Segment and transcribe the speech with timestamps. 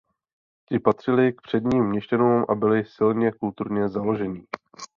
[0.65, 4.43] Ti patřili k předním měšťanům a byli silně kulturně založení.